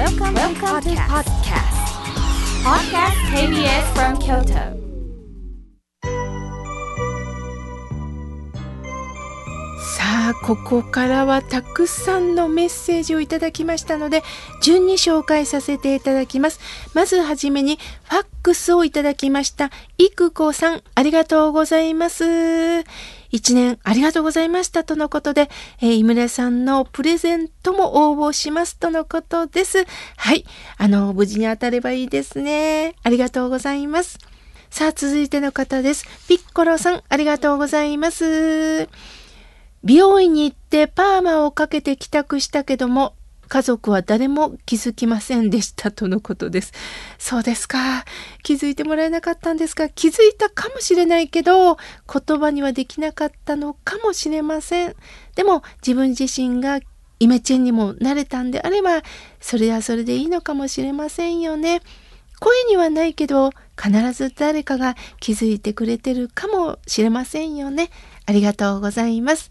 [0.00, 1.76] Welcome, Welcome to podcast.
[2.64, 4.80] Podcast KBS from Kyoto.
[9.82, 14.22] さあここからはたくさんのメッセージをいただきましたので
[14.62, 16.60] 順に紹介させていただきます
[16.94, 22.24] まずはじめにファックスをいただきましたいくこさんありがとうございます
[23.30, 25.48] 一年ありがとうございましたとのことで、
[25.80, 29.84] えー、井村さんのプレゼントも応募しますとのことです。
[30.16, 30.44] はい。
[30.76, 32.94] あの無事に当たればいいですね。
[33.02, 34.18] ありがとうございます。
[34.70, 36.04] さあ続いての方です。
[36.28, 38.88] ピッコロさんありがとうございます。
[39.82, 43.14] 美容院に行ってパーマをかけて帰宅したけども、
[43.50, 46.72] 家族は誰も気づきませんでしたとのことです。
[47.18, 48.04] そうですか。
[48.44, 54.94] 気づいてもらえなかったんですが、気づいたかもしれないけど、言葉にはできなかったのかもしれません。
[55.34, 56.78] でも自分自身が
[57.18, 59.02] イメチェンにもなれたんであれば、
[59.40, 61.82] それはそれでいいのかもしれませんよね。
[62.38, 67.90] 声にはないけど、必ず誰かが気づいてくれてるかもしれませんよね。
[68.26, 69.50] ありがとうございます。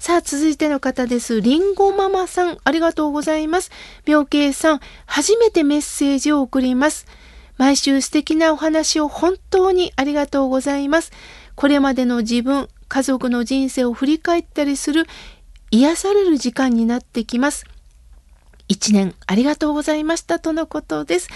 [0.00, 1.42] さあ、続いての方です。
[1.42, 3.70] りんごママさん、ありがとうございます。
[4.06, 7.06] 病慶さん、初めてメッセージを送ります。
[7.58, 11.12] 毎週素敵なお話を本当にありがとうございます。
[11.54, 15.04] これまでの自分、家族の人生を振り返ったりする
[15.70, 17.66] 癒される時間になってきます。
[18.68, 21.28] 一年ありがとうございましたとのことです。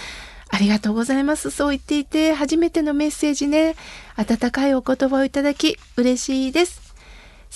[0.49, 1.51] ありがとうございます。
[1.51, 3.75] そう言っていて初めてのメッセージね。
[4.15, 6.84] 温かいお言葉をいただき嬉しいです。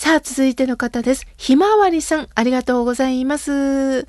[0.00, 1.26] さあ、続いての方です。
[1.36, 4.06] ひまわりさん、ありがとうございます。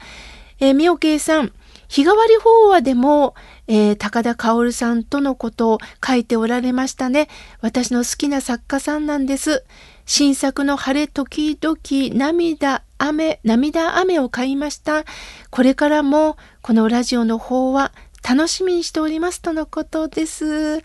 [0.61, 1.52] えー、みおけいさん、
[1.89, 3.36] 日替わり法話でも、
[3.67, 7.28] えー、高田薫さんとのことを書いておられましたね。
[7.59, 9.66] 私の好きな作家さんなんです。
[10.06, 11.78] 新作の晴れ時々
[12.17, 15.03] 涙雨、涙雨を買いました。
[15.50, 17.92] これからもこのラジオの方は
[18.23, 20.81] 楽しみにしておりますとのことです。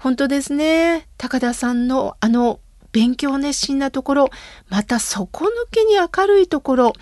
[0.00, 1.06] 本当ですね。
[1.16, 2.58] 高田さんのあの
[2.98, 4.30] 勉強熱心なところ、
[4.68, 6.92] また底抜けに明るいところ、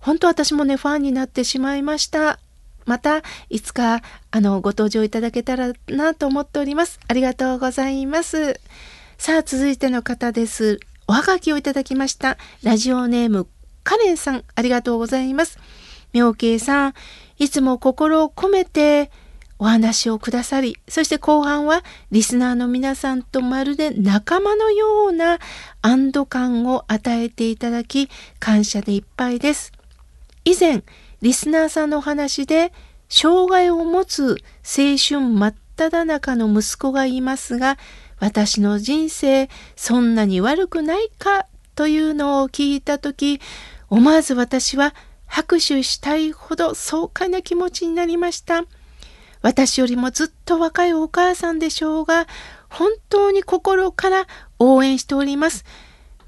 [0.00, 2.40] 本当私もね、ファンになってしまいました。
[2.86, 6.98] また、いつか、あの、ご登場いただけたらなと思っております。
[7.06, 8.58] ありがとうございます。
[9.16, 10.80] さあ、続いての方です。
[11.06, 12.36] おはがきをいただきました。
[12.64, 13.46] ラジオネーム、
[13.84, 15.60] カレンさん、ありがとうございます。
[16.12, 16.94] 妙慶さん、
[17.38, 19.12] いつも心を込めて、
[19.58, 25.38] お話をくださり、そして後半はリスナーの皆さんとまるで仲間のような
[25.82, 28.08] 安堵感を与えていただき、
[28.38, 29.72] 感謝でいっぱいです。
[30.44, 30.82] 以前、
[31.20, 32.72] リスナーさんのお話で、
[33.08, 37.78] 障害を持つ青春真っ只中の息子がいますが、
[38.20, 43.40] 私の人生そんなに悪くないかというのを聞いたとき、
[43.88, 44.94] 思わず私は
[45.26, 48.64] 拍手したいほど爽快な気持ちになりました。
[49.42, 52.26] 私よりもずっと若いお母さんでしょうが、
[52.68, 54.26] 本当に心から
[54.58, 55.64] 応援しております。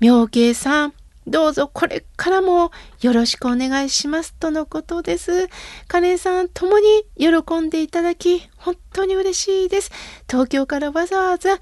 [0.00, 0.94] 妙慶さん、
[1.26, 2.72] どうぞこれからも
[3.02, 5.48] よろしくお願いしますとのことです。
[5.86, 9.90] カレンさんともに喜んでいただき、本当に嬉しいです。
[10.28, 11.58] 東京からわざわざ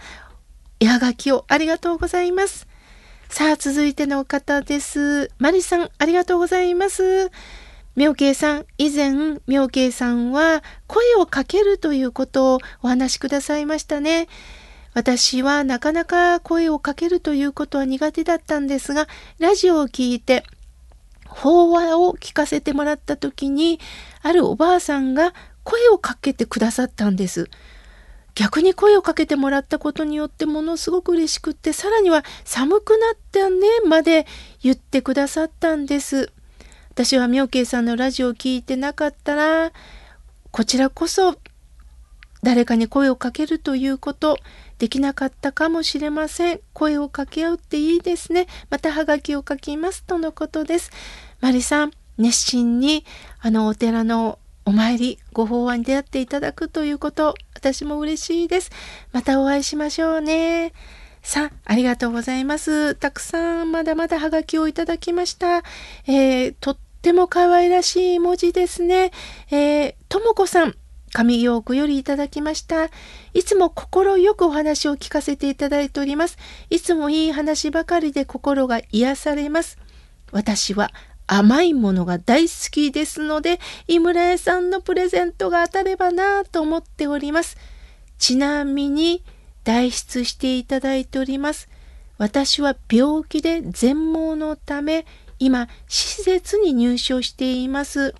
[0.80, 2.68] 絵はがきをありがとうございます。
[3.28, 5.30] さあ、続いての方です。
[5.38, 7.30] マリさん、ありがとうございます。
[7.98, 14.28] 妙慶さん、以前、妙慶さんは声をかけるということをお話しくださいましたね。
[14.94, 19.08] 私はなかなか声をかけるということは苦手だったんですが、
[19.40, 20.44] ラジオを聞いて、
[21.26, 23.80] 法話を聞かせてもらった時に、
[24.22, 27.50] あるおばあさんが声をかけてくださったんです。
[28.36, 34.24] 逆に声をかけてもらったことによってものすごく嬉しくって、さらには寒くなったねまで
[34.62, 36.30] 言ってくださったんです。
[36.98, 39.70] 私は妙慶さんのラジオを聴いてなかったら、
[40.50, 41.36] こちらこそ
[42.42, 44.36] 誰かに声をかけるということ
[44.78, 46.60] できなかったかもしれません。
[46.72, 48.48] 声を掛け合うっていいですね。
[48.68, 50.90] またハガキを書きますとのことです。
[51.40, 53.04] マリさん、熱心に
[53.38, 58.72] あのお寺のお参り、ご法話に出会っていただくということ、私も嬉しいです。
[59.12, 60.72] またお会いしましょうね。
[61.22, 62.96] さあ、ありがとうございます。
[62.96, 65.62] たくさんまだまだハガキをいただきました。
[66.06, 69.12] えー、とっても可愛らしい文字ですね。
[69.50, 70.74] えー、ともこさん、
[71.14, 72.90] 上陽区よりいただきました。
[73.34, 76.36] いつも心よくお話を聞かせていただいております。
[76.70, 79.78] いつもいい話ばかりで心が癒されます。
[80.32, 80.90] 私は
[81.26, 87.56] 甘いものが大好きですので、井村屋さんのプレゼントが当たればなと思っております。
[88.18, 89.22] ちなみに、
[89.64, 91.68] 代筆していただいております。
[92.16, 95.06] 私は病気で全盲のため、
[95.38, 98.14] 今、施設に入所しています。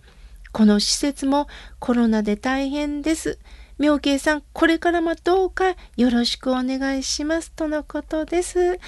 [0.53, 1.47] この施設も
[1.79, 3.38] コロナで大変です。
[3.79, 7.53] 妙慶さん、これからもどうかよろしくお願いします。
[7.53, 8.79] とのことです。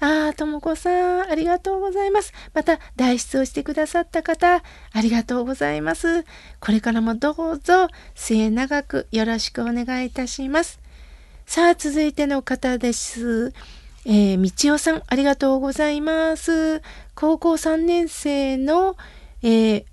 [0.00, 2.32] ああ、ともこさん、ありがとうございます。
[2.52, 6.24] また、代筆をしてくださった方、ありがとうございます。
[6.60, 10.80] これからもどうぞ、末永くよろしくお願いいたします。
[11.46, 13.52] さあ、続いての方です。
[14.06, 16.82] えー、みちおさん、ありがとうございます。
[17.14, 18.96] 高校3年生の、
[19.42, 19.84] えー、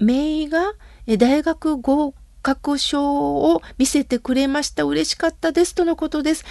[0.00, 0.72] 名が、
[1.06, 2.12] え大学合
[2.42, 4.82] 格証を見せてくれました。
[4.82, 5.76] 嬉しかったです。
[5.76, 6.44] とのことです。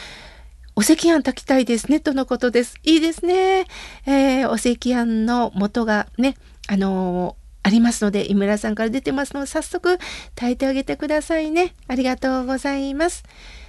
[0.77, 2.77] お赤飯炊きたいですね、とのことです。
[2.83, 3.65] いいですね。
[4.05, 6.35] えー、お赤飯の元がね、
[6.67, 9.99] あのー、ありますので、井村さんから出てますので、早速
[10.35, 11.73] 炊いてあげてくださいね。
[11.87, 13.23] ありがとうございます。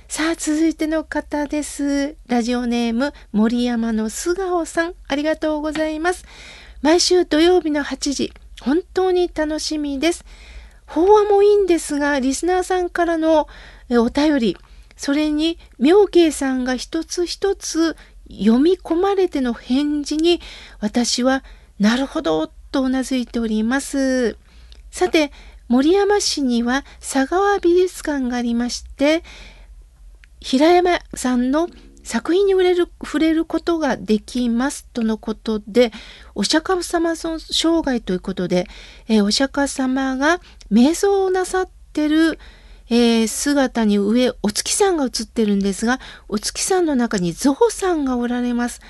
[0.08, 2.17] さあ、続いての方です。
[2.29, 6.25] ラジオネーム、森山の素顔さん、ありがとうございます。
[6.81, 10.25] 毎週土曜日の8時、本当に楽しみです。
[10.87, 13.49] 法話もいいんですが、リスナーさんからの
[13.91, 14.56] お便り、
[14.97, 17.97] それに妙慶さんが一つ一つ
[18.31, 20.41] 読み込まれての返事に
[20.79, 21.43] 私は
[21.81, 24.37] なるほどとうなずいております。
[24.93, 25.32] さて、
[25.67, 29.25] 森山市には佐川美術館がありまして、
[30.46, 31.69] 平山さんの
[32.04, 35.90] 作品に触れる触れることができますとのことで、
[36.37, 38.69] お釈迦様の生涯ということで、
[39.08, 40.40] えー、お釈迦様が
[40.70, 42.38] 瞑想をなさってる
[42.88, 45.98] えー、姿に上、お月さんが映ってるんですが、
[46.28, 48.81] お月さんの中にゾウさんがおられます。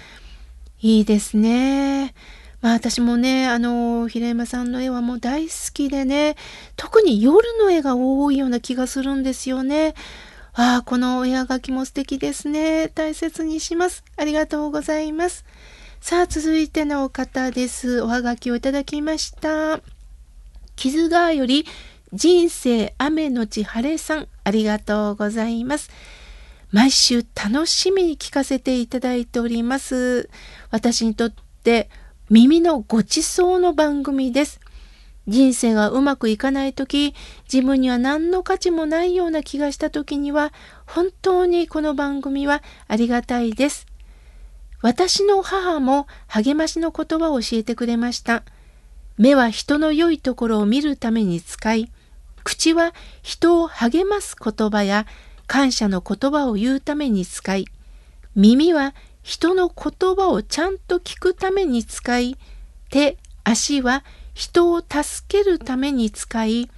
[0.82, 2.12] いいですね。
[2.60, 6.36] まあ私もね、あの、平山さんの絵はもう大好きでね、
[6.76, 9.94] 特に夜の絵が多いような気がするんですよね。
[10.58, 12.88] ああ、このお絵描きも素敵ですね。
[12.88, 14.02] 大切にします。
[14.16, 15.44] ありがとうございます。
[16.00, 18.00] さあ、続いての方です。
[18.00, 19.80] おはがきをいただきました。
[20.74, 21.66] 傷がより
[22.14, 25.90] 人生雨のち晴れさん、ありがとうございます。
[26.72, 30.30] 毎週楽しみに聞かせていただいております。
[30.70, 31.90] 私にとって
[32.30, 34.58] 耳のごちそうの番組です。
[35.28, 37.14] 人生がうまくいかない時、
[37.52, 40.52] 自分には何の価値もないような気がした時には、
[40.86, 43.86] 本当にこの番組はありがたいです。
[44.82, 48.44] 私の母も励ましの言葉を教えてくれました。
[49.18, 51.90] 目は人の良いところを見るために使い、
[52.44, 55.06] 口は人を励ます言葉や
[55.48, 57.66] 感謝の言葉を言うために使い、
[58.36, 62.36] 耳は人の言葉をちゃんと聞くために使い、
[62.90, 64.04] 手、足は
[64.36, 66.70] 人を助けるために使い、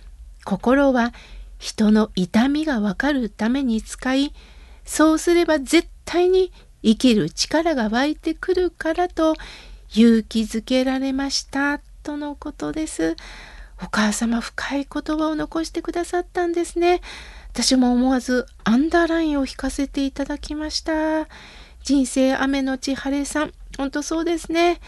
[0.44, 1.12] 心は
[1.58, 4.32] 人の痛みがわかるために使い、
[4.84, 6.52] そうすれば絶対に
[6.84, 9.34] 生きる力が湧いてくるからと
[9.92, 13.16] 勇気づけられましたとのことです。
[13.82, 17.00] お母様深い言葉を残してくださったんですね。
[17.52, 21.26] 私も思わずアンダーラインを引かせていただきました。
[21.82, 23.52] 人生雨のち晴れさん。
[23.76, 24.80] 本当そうですね。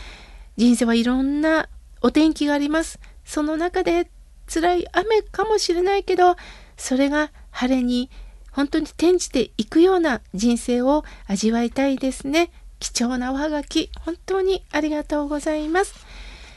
[0.57, 1.69] 人生はいろんな
[2.01, 2.99] お天気があります。
[3.25, 4.11] その中で
[4.53, 6.37] 辛い雨かもしれないけど、
[6.77, 8.11] それが晴れに
[8.53, 12.51] 本当に転じていくような人生を味わいたいですね。
[12.81, 15.95] 貴重なおはがき、本当にありがとうございます。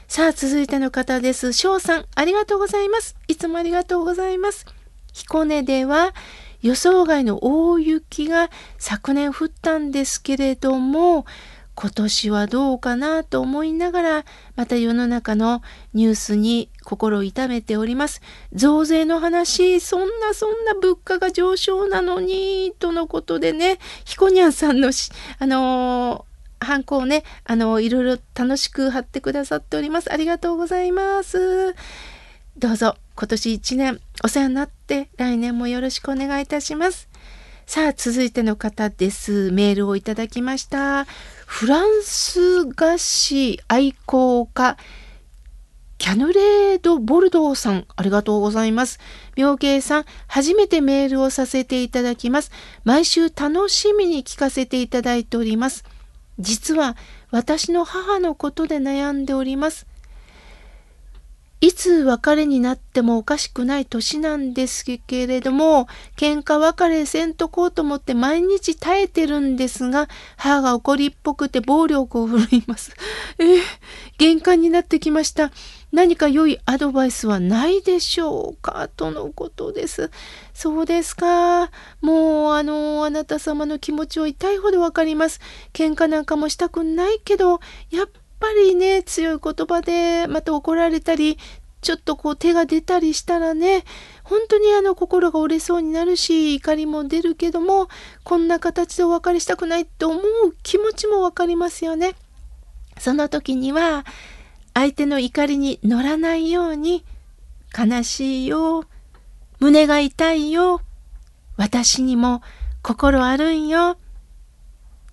[0.08, 1.54] さあ、続いての方です。
[1.54, 3.16] 翔さん、ありがとうございます。
[3.28, 4.66] いつもありがとうございます。
[5.12, 6.14] 彦根では
[6.62, 11.26] 予想外の大雪が昨年降ったんですけれども、
[11.76, 14.26] 今年はどうかなと思いながら、
[14.56, 15.62] また世の中の
[15.94, 18.22] ニュースに心を痛めております。
[18.54, 24.90] 増税の話、そんなそんな物価が上昇なのに、とのことでね、ひこにゃんさんの
[25.40, 30.12] あのーハンコをね、あの、いろいろ楽しく貼ってくださっております。
[30.14, 31.76] ありがとうございます。
[32.58, 37.10] どうぞ今年1年お世話になって来年もよろしくお願いいたします。
[37.66, 39.52] さあ、続いての方です。
[39.52, 41.08] メールをいただきました。
[41.46, 44.78] フランス菓子愛好家、
[45.98, 49.00] キャヌレード・ボルドーさん、ありがとうございます。
[49.36, 52.52] 妙慶さん、初めてメールをさせていただきます。
[52.84, 55.86] 毎週楽しみに聞かせていただいております。
[56.40, 56.98] 実は
[57.32, 59.86] 私の母のことで悩んでおります。
[61.64, 72.92] いつ別れになってもおかしくない年なんですけれども、喧嘩別れせんとこうと思って毎日耐えてるんですが、母が怒りっぽくて暴力を振るいます。
[73.40, 73.62] えー、
[74.18, 75.54] 玄関になってきました。
[75.94, 78.90] 何か良いアドバイスはないでしょうか？
[78.98, 80.12] とのことです。
[80.54, 81.72] そうですか。
[82.02, 85.40] もう、あの、あなた様の気持ちを痛いほどわかります。
[85.72, 88.10] 喧嘩なんかもしたくないけど、やっ
[88.44, 91.38] ぱりね、強い言葉でまた怒られたり、
[91.80, 93.86] ちょっとこう手が出たりしたらね、
[94.24, 97.88] 本当にあの心が折れそうになるし、怒りも出るけども、
[98.26, 100.22] こんな形でお別れしたくないって思う
[100.62, 102.16] 気持ちもわかりますよね。
[102.98, 104.06] その時には、
[104.74, 107.06] 相手の怒りに乗らないように、
[107.78, 108.84] 悲しいよ、
[109.62, 110.82] 胸が痛いよ、
[111.56, 112.42] 私にも
[112.82, 113.98] 心あるんよ、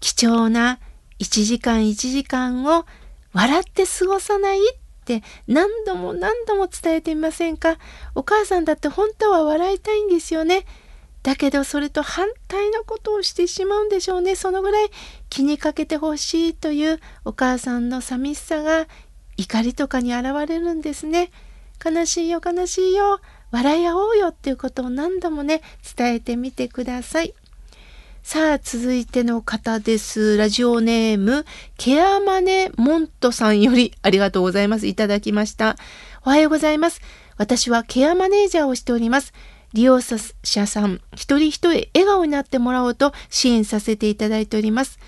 [0.00, 0.80] 貴重な
[1.20, 2.86] 1時間1時間を
[3.32, 7.78] 笑って過ごさないって何度も何度も伝えてみませんか？
[8.14, 10.66] お母さんだって本当は笑いたいんですよね。
[11.22, 14.36] だけどそれと反対のことをしてしまうんでしょうね。
[14.36, 14.90] そのぐらい
[15.28, 18.86] 気にかけてほしいというお母さんの寂しさが
[19.36, 21.30] 怒りとかに現れるんですね。
[21.84, 23.20] 悲しいよ悲しいよ
[23.50, 25.62] 笑い合おうよっていうことを何度もね
[25.96, 27.34] 伝えてみてください。
[28.22, 30.36] さあ、続いての方です。
[30.36, 31.46] ラジオネーム、
[31.78, 34.86] ケアマネモントさんよりありがとうございます。
[34.86, 35.76] いただきました。
[36.24, 37.00] おはようございます。
[37.38, 39.32] 私はケアマネージャーをしております。
[39.72, 40.18] 利用者
[40.66, 44.98] さん一人一人笑顔になってもらおうと支援させていただいております。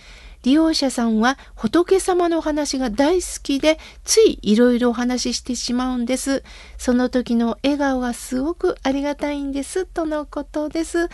[0.43, 6.43] 利用者さんは仏様のお話が大好きでついいろいろお話ししてしまうんです。
[6.79, 11.09] その時の笑顔がすごくありがたいんですとのことです。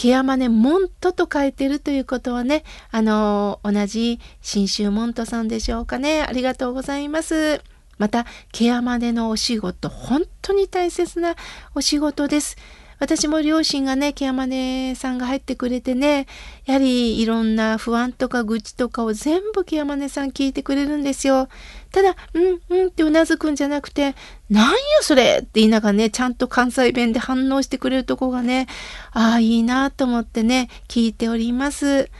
[0.00, 6.22] ケアマネモントと書いてるということはね、あの同じ新州モントさんでしょうかね。
[6.22, 7.60] ありがとうございます。
[7.98, 11.36] また、ケアマネのお仕事、本当に大切な
[11.74, 12.56] お仕事です。
[13.00, 16.26] 私も両親がね、ケアマネさんが入ってくれてね、
[16.66, 21.48] やはりいろんな不安とか愚痴とかを全部ケアマネさん聞いてくれるんですよ。
[21.92, 24.14] ただ、うんうんってうなずくんじゃなくて、
[24.50, 28.66] なんよそれって言いながらね、ちゃんと関西弁で反応してくれるとこがね、
[29.12, 32.10] ああ、いいなと思ってね、聞いております。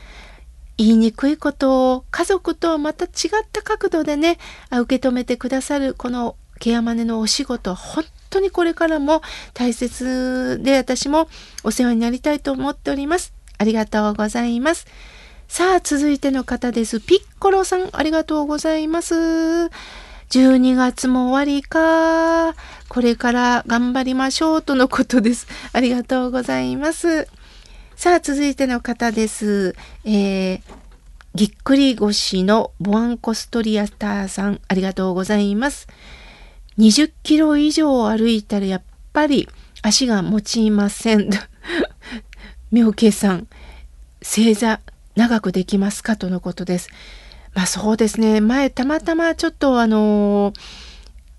[0.78, 3.10] 言いにくいことを家族とはまた違っ
[3.52, 4.38] た角度でね、
[4.72, 9.22] 受け止めてくださるこのケアマネのお仕事、本当にこれからも
[9.52, 11.28] 大切で私も
[11.64, 13.34] お世話になりたいと思っております。
[13.58, 14.86] ありがとうございます。
[15.48, 17.00] さあ、続いての方です。
[17.00, 19.14] ピッコロさん、ありがとうございます。
[20.30, 22.54] 12月も終わりか。
[22.88, 25.48] これから頑張りましょうとのことです。
[25.72, 27.26] ありがとうございます。
[27.96, 29.74] さあ、続いての方です。
[30.04, 30.60] えー、
[31.34, 35.88] ぎっくり腰のボアンコストリアターさん、ありがとうございます。
[36.80, 38.82] 20キロ以上歩いたらやっ
[39.12, 39.50] ぱり
[39.82, 41.28] 足が持ちません。
[42.72, 43.48] 妙慶さん、
[44.22, 44.80] 正座
[45.14, 46.88] 長くできますかとのことです。
[47.52, 48.40] まあそうですね。
[48.40, 50.54] 前たまたまちょっとあの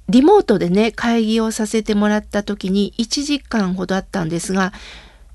[0.09, 4.73] リモートでね、会議をさせてもらった時に1時間ほどあったんですが、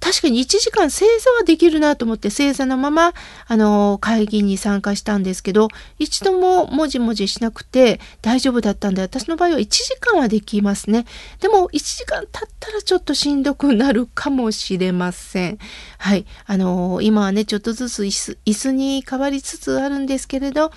[0.00, 3.12] 確かに1時間正座はできるなと思って正座のまま
[3.46, 11.06] あの会議に参加したんですけど一度ももじもじしなくて大丈夫だったんで私の場合は1時間はできますね。
[11.40, 15.58] でも1時間経ったらちょっとしんどくなるかもしれません。
[15.98, 16.26] はい。
[16.46, 20.70] あの今はねちょっとずつ椅子に変わりつつあるんですけれど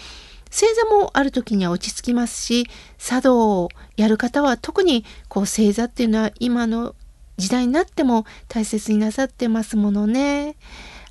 [0.50, 6.96] 正座もある時には落ち着きますし茶道をやる方は特にこう正座っていうのは今の
[7.40, 10.56] 時代になっても大切になさってますものね。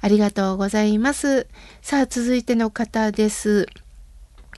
[0.01, 1.49] ありがとうございます。
[1.83, 3.67] さあ、続いての方です。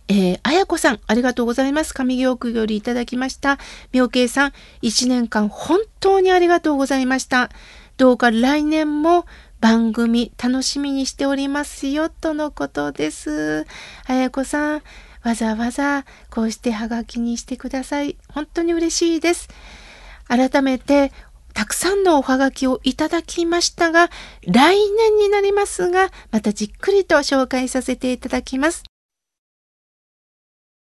[0.09, 1.95] えー、あやこさん、ありがとうございます。
[1.95, 3.59] 上京区よりいただきました。
[3.93, 7.49] 妙慶さん、1年間本当にありがとうございました。
[7.97, 9.25] どうか来年も
[9.61, 13.67] 番組楽しみにしておりますよ、とのことです。
[14.07, 14.83] あやこさん、
[15.23, 18.17] わざわざこうしてハガキにしてください。
[18.29, 19.49] 本当に嬉しいです。
[20.27, 21.12] 改めて
[21.54, 24.11] たくさんのおはがきをいただきましたが、
[24.47, 28.89] 来年になりますが、またじっくりと紹介させていただきます。